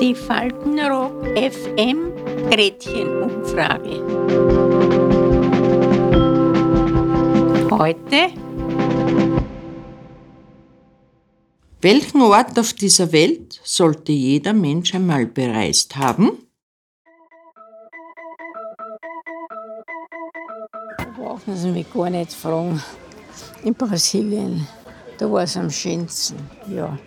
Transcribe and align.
Die 0.00 0.14
Faltenrock 0.14 1.26
FM 1.36 2.12
Gretchenumfrage. 2.50 4.00
Heute 7.70 8.32
Welchen 11.82 12.22
Ort 12.22 12.58
auf 12.58 12.72
dieser 12.72 13.12
Welt 13.12 13.60
sollte 13.62 14.12
jeder 14.12 14.54
Mensch 14.54 14.94
einmal 14.94 15.26
bereist 15.26 15.96
haben? 15.96 16.38
brauchen 21.20 21.56
Sie 21.56 21.70
mich 21.70 21.92
gar 21.92 22.10
nicht 22.10 22.32
fragen. 22.32 22.82
In 23.62 23.74
Brasilien, 23.74 24.66
da 25.20 25.30
war 25.30 25.42
es 25.42 25.56
am 25.56 25.70
schönsten. 25.70 26.36
Ja. 26.74 26.98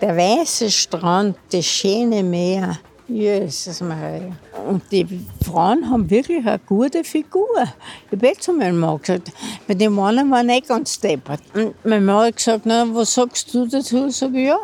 Der 0.00 0.16
weiße 0.16 0.70
Strand, 0.70 1.36
das 1.50 1.66
schöne 1.66 2.22
Meer. 2.22 2.78
Jesus 3.06 3.80
Maria. 3.82 4.34
Und 4.66 4.82
die 4.90 5.06
Frauen 5.44 5.88
haben 5.90 6.08
wirklich 6.08 6.46
eine 6.46 6.58
gute 6.60 7.04
Figur. 7.04 7.46
Ich 8.10 8.18
habe 8.18 8.38
zu 8.38 8.54
meinem 8.54 8.78
Mann 8.80 8.98
gesagt, 8.98 9.32
weil 9.66 9.76
die 9.76 9.88
Männer 9.88 10.28
waren 10.30 10.46
nicht 10.46 10.68
ganz 10.68 10.98
deppert. 10.98 11.42
Und 11.54 11.74
mein 11.84 12.04
Mann 12.06 12.26
hat 12.26 12.36
gesagt, 12.36 12.62
na, 12.64 12.86
was 12.90 13.12
sagst 13.12 13.52
du 13.52 13.66
dazu? 13.66 14.06
Ich 14.06 14.16
sage, 14.16 14.40
ja, 14.40 14.58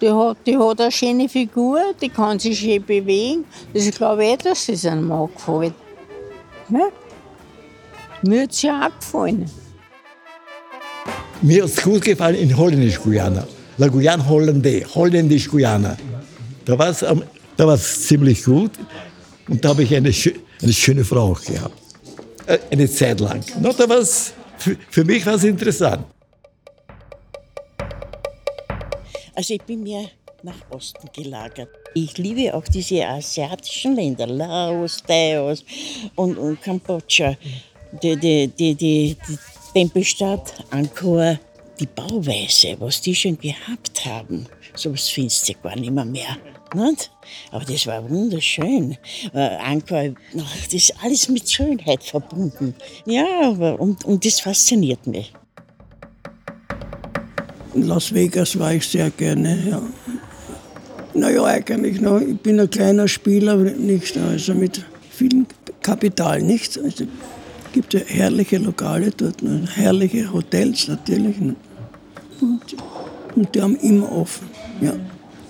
die 0.00 0.10
hat, 0.10 0.38
die 0.44 0.58
hat 0.58 0.80
eine 0.80 0.90
schöne 0.90 1.28
Figur, 1.28 1.80
die 2.00 2.08
kann 2.08 2.40
sich 2.40 2.58
schön 2.58 2.84
bewegen. 2.84 3.44
Das 3.72 3.86
ist, 3.86 3.98
glaube 3.98 4.26
ich, 4.26 4.38
dass 4.38 4.68
es 4.68 4.84
einem 4.84 5.06
Mann 5.06 5.28
gefällt. 5.32 5.74
Ja? 6.70 6.88
Mir 8.22 8.42
hat 8.42 8.50
es 8.50 8.62
ja 8.62 8.88
auch 8.88 8.98
gefallen. 8.98 9.48
Mir 11.42 11.64
es 11.64 11.82
gut 11.82 12.02
gefallen 12.02 12.36
in 12.36 12.56
Holländisch-Guyana. 12.56 13.46
La 13.78 13.88
Guyane 13.88 14.28
Hollandais, 14.28 14.84
Holländisch-Guyana. 14.94 15.96
Da 16.64 16.78
war 16.78 16.88
es 16.90 17.04
da 17.56 17.66
war's 17.66 18.02
ziemlich 18.06 18.44
gut. 18.44 18.72
Und 19.48 19.64
da 19.64 19.70
habe 19.70 19.82
ich 19.82 19.94
eine, 19.94 20.12
eine 20.62 20.72
schöne 20.72 21.04
Frau 21.04 21.32
gehabt. 21.32 21.76
Äh, 22.46 22.58
eine 22.70 22.88
Zeit 22.88 23.20
lang. 23.20 23.44
No, 23.60 23.72
da 23.72 23.88
war's, 23.88 24.32
für, 24.58 24.76
für 24.90 25.04
mich 25.04 25.26
war 25.26 25.34
es 25.34 25.44
interessant. 25.44 26.04
Also 29.34 29.54
ich 29.54 29.62
bin 29.62 29.82
mehr 29.82 30.04
nach 30.42 30.70
Osten 30.70 31.08
gelagert. 31.12 31.68
Ich 31.94 32.16
liebe 32.18 32.54
auch 32.54 32.64
diese 32.64 33.06
asiatischen 33.06 33.96
Länder, 33.96 34.26
Laos, 34.26 35.02
Laos 35.08 35.64
und, 36.14 36.38
und 36.38 36.62
Kambodscha 36.62 37.36
die, 38.00 38.16
die, 38.16 38.48
die, 38.48 38.74
die 38.74 39.16
Tempelstadt 39.74 40.52
Angkor, 40.70 41.38
die 41.80 41.86
Bauweise, 41.86 42.76
was 42.78 43.00
die 43.00 43.14
schon 43.14 43.38
gehabt 43.38 44.04
haben, 44.04 44.46
sowas 44.74 45.08
findest 45.08 45.48
du 45.48 45.54
gar 45.62 45.76
nicht 45.76 45.90
mehr. 45.90 46.04
mehr 46.04 46.36
nicht? 46.74 47.10
Aber 47.50 47.64
das 47.64 47.86
war 47.86 48.08
wunderschön. 48.08 48.96
Äh, 49.32 49.56
Angkor, 49.56 50.14
das 50.34 50.74
ist 50.74 50.94
alles 51.02 51.28
mit 51.28 51.50
Schönheit 51.50 52.02
verbunden. 52.04 52.74
Ja, 53.06 53.48
und, 53.48 54.04
und 54.04 54.24
das 54.24 54.40
fasziniert 54.40 55.06
mich. 55.06 55.32
In 57.74 57.86
Las 57.86 58.12
Vegas 58.12 58.58
war 58.58 58.74
ich 58.74 58.86
sehr 58.86 59.10
gerne, 59.10 59.58
ja. 59.70 59.82
Naja, 61.14 61.44
eigentlich 61.44 62.00
noch. 62.00 62.20
Ich 62.20 62.38
bin 62.38 62.60
ein 62.60 62.68
kleiner 62.68 63.08
Spieler, 63.08 63.56
nicht 63.56 64.16
also 64.18 64.54
mit 64.54 64.84
viel 65.10 65.46
Kapital, 65.82 66.42
nichts. 66.42 66.78
Also 66.78 67.06
gibt 67.72 67.94
ja 67.94 68.00
herrliche 68.00 68.58
Lokale 68.58 69.10
dort, 69.10 69.42
ne? 69.42 69.66
herrliche 69.74 70.32
Hotels 70.32 70.88
natürlich. 70.88 71.38
Ne? 71.40 71.56
Und, 72.40 72.76
und, 73.34 73.54
die 73.54 73.62
haben 73.62 73.76
immer 73.76 74.12
offen. 74.12 74.48
Ja. 74.80 74.94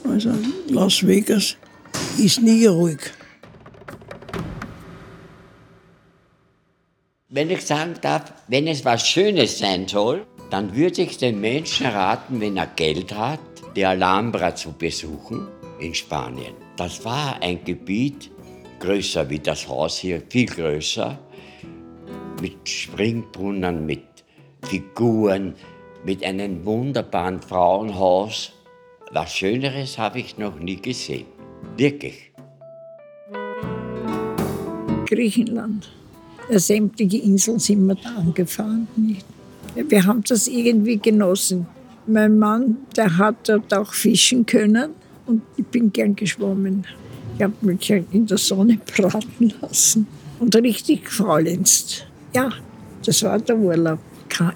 Also 0.09 0.31
Las 0.69 1.07
Vegas 1.07 1.57
ist 2.19 2.43
nie 2.43 2.67
ruhig. 2.67 3.01
Wenn 7.29 7.51
ich 7.51 7.65
sagen 7.65 7.95
darf, 8.01 8.33
wenn 8.49 8.67
es 8.67 8.85
was 8.85 9.07
Schönes 9.07 9.59
sein 9.59 9.89
soll, 9.89 10.27
dann 10.51 10.77
würde 10.77 11.03
ich 11.03 11.17
den 11.17 11.41
Menschen 11.41 11.87
raten, 11.87 12.41
wenn 12.41 12.59
er 12.59 12.67
Geld 12.67 13.15
hat, 13.15 13.41
die 13.75 13.87
Alhambra 13.87 14.55
zu 14.55 14.73
besuchen 14.73 15.49
in 15.81 15.95
Spanien. 15.95 16.53
Das 16.77 17.03
war 17.05 17.41
ein 17.41 17.65
Gebiet 17.65 18.31
größer 18.81 19.31
wie 19.31 19.39
das 19.39 19.67
Haus 19.67 19.99
hier, 19.99 20.23
viel 20.29 20.47
größer 20.47 21.19
mit 22.43 22.69
Springbrunnen, 22.69 23.87
mit 23.87 24.03
Figuren, 24.65 25.55
mit 26.05 26.25
einem 26.25 26.65
wunderbaren 26.65 27.41
Frauenhaus. 27.41 28.53
Was 29.13 29.33
Schöneres 29.33 29.97
habe 29.97 30.19
ich 30.19 30.39
noch 30.39 30.59
nie 30.59 30.83
gesehen. 30.83 31.27
Wirklich. 31.77 32.33
Griechenland. 35.07 35.93
Sämtliche 36.51 37.19
Inseln 37.19 37.61
sind 37.61 37.87
wir 37.87 37.95
da 37.95 38.17
angefahren. 38.17 38.89
Nicht? 38.97 39.25
Wir 39.77 40.05
haben 40.05 40.25
das 40.27 40.49
irgendwie 40.49 40.99
genossen. 40.99 41.67
Mein 42.09 42.39
Mann, 42.39 42.79
der 42.97 43.19
hat 43.19 43.49
dort 43.49 43.73
auch 43.73 43.93
fischen 43.93 44.45
können 44.47 44.91
und 45.27 45.43
ich 45.57 45.67
bin 45.67 45.93
gern 45.93 46.17
geschwommen. 46.17 46.85
Ich 47.37 47.43
habe 47.45 47.55
mich 47.61 47.89
in 47.89 48.27
der 48.27 48.39
Sonne 48.39 48.81
braten 48.85 49.55
lassen 49.61 50.09
und 50.41 50.57
richtig 50.57 51.05
gefaulenzt. 51.05 52.09
Ja, 52.35 52.51
das 53.05 53.23
war 53.23 53.39
der 53.39 53.57
Urlaub. 53.57 53.99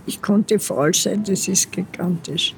Ich 0.07 0.23
konnte 0.23 0.59
faul 0.59 0.95
sein, 0.95 1.23
das 1.25 1.47
ist 1.49 1.71
gigantisch. 1.71 2.55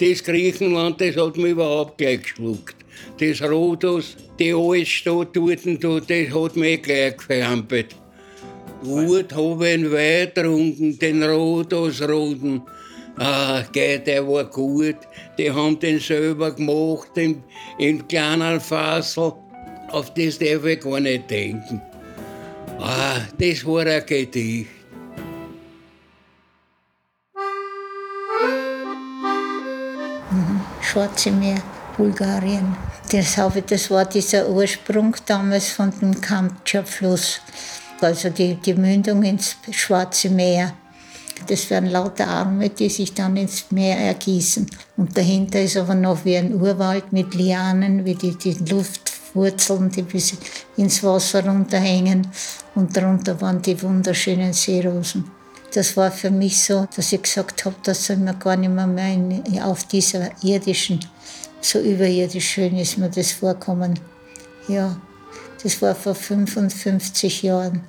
Das 0.00 0.24
Griechenland, 0.24 1.00
das 1.00 1.16
hat 1.16 1.36
mich 1.36 1.52
überhaupt 1.52 1.98
gleich 1.98 2.22
geschluckt. 2.22 2.76
Das 3.20 3.40
Rhodos, 3.40 4.16
die 4.38 4.52
Altstadt 4.52 5.36
dort, 5.36 6.10
das 6.10 6.34
hat 6.34 6.56
mich 6.56 6.82
gleich 6.82 7.16
gefampelt. 7.16 7.94
Dort 8.82 9.32
habe 9.32 9.68
ich 9.68 9.74
einen 9.74 9.92
Wein 9.92 10.32
getrunken, 10.34 10.98
den 10.98 11.22
Rhodos-Roden. 11.22 12.62
Ah, 13.16 13.62
gell, 13.72 14.00
der 14.00 14.26
war 14.26 14.44
gut. 14.46 14.96
Die 15.38 15.50
haben 15.50 15.78
den 15.78 16.00
selber 16.00 16.50
gemacht, 16.50 17.16
in, 17.16 17.44
in 17.78 18.06
kleinen 18.08 18.60
Fassel. 18.60 19.34
Auf 19.90 20.12
das 20.14 20.38
darf 20.38 20.64
ich 20.64 20.80
gar 20.80 20.98
nicht 20.98 21.30
denken. 21.30 21.80
Ah, 22.84 23.20
das 23.38 23.64
war 23.64 23.86
ein 23.86 24.04
Gedicht. 24.04 24.66
Schwarze 30.80 31.30
Meer, 31.30 31.62
Bulgarien. 31.96 32.76
Das, 33.08 33.38
das 33.68 33.88
war 33.88 34.04
dieser 34.06 34.48
Ursprung 34.48 35.14
damals 35.26 35.68
von 35.68 35.92
dem 36.00 36.20
Kamtscha-Fluss, 36.20 37.40
also 38.00 38.30
die, 38.30 38.56
die 38.56 38.74
Mündung 38.74 39.22
ins 39.22 39.56
Schwarze 39.70 40.28
Meer. 40.30 40.72
Das 41.46 41.70
wären 41.70 41.86
lauter 41.86 42.26
Arme, 42.26 42.68
die 42.70 42.88
sich 42.88 43.14
dann 43.14 43.36
ins 43.36 43.70
Meer 43.70 43.96
ergießen. 43.96 44.66
Und 44.96 45.16
dahinter 45.16 45.60
ist 45.60 45.76
aber 45.76 45.94
noch 45.94 46.24
wie 46.24 46.36
ein 46.36 46.60
Urwald 46.60 47.12
mit 47.12 47.32
Lianen, 47.34 48.04
wie 48.04 48.16
die, 48.16 48.36
die 48.36 48.54
Luftwurzeln, 49.34 49.90
die 49.90 50.02
bis 50.02 50.34
ins 50.76 51.02
Wasser 51.02 51.44
runterhängen. 51.44 52.26
Und 52.74 52.96
darunter 52.96 53.40
waren 53.40 53.60
die 53.62 53.80
wunderschönen 53.82 54.52
Seerosen. 54.52 55.30
Das 55.74 55.96
war 55.96 56.10
für 56.10 56.30
mich 56.30 56.62
so, 56.62 56.86
dass 56.94 57.12
ich 57.12 57.22
gesagt 57.22 57.64
habe, 57.64 57.76
das 57.82 58.06
soll 58.06 58.16
mir 58.16 58.34
gar 58.34 58.56
nicht 58.56 58.70
mehr, 58.70 58.86
mehr 58.86 59.66
auf 59.66 59.84
dieser 59.84 60.30
irdischen, 60.42 61.00
so 61.62 61.78
überirdisch 61.78 62.50
schön 62.50 62.76
ist 62.76 62.98
mir 62.98 63.08
das 63.08 63.32
vorkommen. 63.32 63.98
Ja, 64.68 64.96
das 65.62 65.80
war 65.80 65.94
vor 65.94 66.14
55 66.14 67.42
Jahren. 67.42 67.88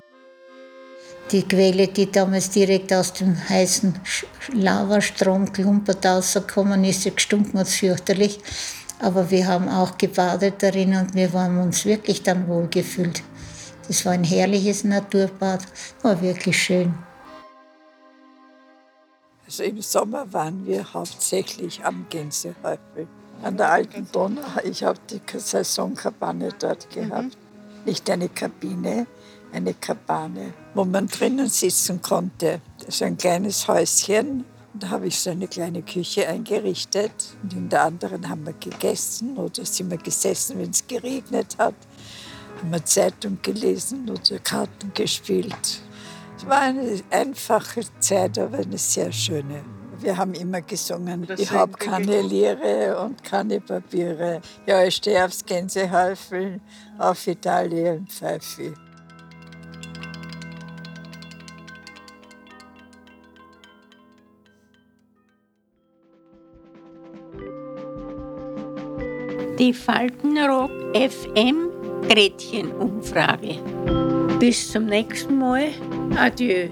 Die 1.30 1.42
Quelle, 1.42 1.88
die 1.88 2.10
damals 2.10 2.50
direkt 2.50 2.92
aus 2.92 3.12
dem 3.12 3.36
heißen 3.48 3.98
Lavastrom 4.52 5.52
klumpert 5.52 6.04
rausgekommen 6.06 6.84
ist, 6.84 7.04
gestunken 7.04 7.58
und 7.58 7.68
fürchterlich. 7.68 8.38
Aber 9.04 9.30
wir 9.30 9.46
haben 9.46 9.68
auch 9.68 9.98
gebadet 9.98 10.62
darin 10.62 10.96
und 10.96 11.14
wir 11.14 11.30
haben 11.34 11.60
uns 11.60 11.84
wirklich 11.84 12.22
dann 12.22 12.48
wohl 12.48 12.68
gefühlt. 12.68 13.22
Das 13.86 14.06
war 14.06 14.12
ein 14.12 14.24
herrliches 14.24 14.82
Naturbad, 14.82 15.60
war 16.00 16.22
wirklich 16.22 16.56
schön. 16.56 16.94
Also 19.44 19.62
im 19.62 19.82
Sommer 19.82 20.32
waren 20.32 20.64
wir 20.64 20.94
hauptsächlich 20.94 21.84
am 21.84 22.06
Gänsehäufel. 22.08 23.06
An 23.42 23.58
der 23.58 23.72
alten 23.72 24.08
Donau. 24.10 24.40
Ich 24.64 24.82
habe 24.82 24.98
die 25.10 25.20
Saisonkabane 25.38 26.48
dort 26.58 26.88
gehabt. 26.88 27.24
Mhm. 27.24 27.84
Nicht 27.84 28.08
eine 28.08 28.30
Kabine, 28.30 29.06
eine 29.52 29.74
Kabane, 29.74 30.54
wo 30.72 30.86
man 30.86 31.08
drinnen 31.08 31.50
sitzen 31.50 32.00
konnte. 32.00 32.62
Das 32.78 32.94
ist 32.94 33.02
ein 33.02 33.18
kleines 33.18 33.68
Häuschen. 33.68 34.46
Da 34.76 34.90
habe 34.90 35.06
ich 35.06 35.20
so 35.20 35.30
eine 35.30 35.46
kleine 35.46 35.82
Küche 35.82 36.26
eingerichtet 36.26 37.12
und 37.42 37.52
in 37.52 37.68
der 37.68 37.84
anderen 37.84 38.28
haben 38.28 38.44
wir 38.44 38.54
gegessen 38.54 39.36
oder 39.36 39.64
sind 39.64 39.88
wir 39.88 39.98
gesessen, 39.98 40.58
wenn 40.58 40.70
es 40.70 40.84
geregnet 40.84 41.56
hat. 41.58 41.76
Haben 42.58 42.72
wir 42.72 42.84
Zeitung 42.84 43.38
gelesen 43.40 44.10
oder 44.10 44.38
Karten 44.40 44.92
gespielt. 44.92 45.80
Es 46.36 46.46
war 46.46 46.60
eine 46.60 47.00
einfache 47.10 47.82
Zeit, 48.00 48.36
aber 48.36 48.58
eine 48.58 48.76
sehr 48.76 49.12
schöne. 49.12 49.64
Wir 50.00 50.16
haben 50.16 50.34
immer 50.34 50.60
gesungen, 50.60 51.28
ich 51.38 51.52
habe 51.52 51.72
keine 51.74 52.20
Lehre 52.22 52.98
und 52.98 53.22
keine 53.22 53.60
Papiere. 53.60 54.40
Ja, 54.66 54.84
ich 54.84 54.96
stehe 54.96 55.24
aufs 55.24 55.44
Gänsehäufeln, 55.44 56.60
auf 56.98 57.24
Italien 57.28 58.08
pfeife 58.08 58.74
Die 69.58 69.72
Faltenrock 69.72 70.70
FM 70.94 71.70
Gretchen 72.08 72.72
Umfrage. 72.72 73.54
Bis 74.40 74.72
zum 74.72 74.86
nächsten 74.86 75.38
Mal. 75.38 75.68
Adieu. 76.16 76.68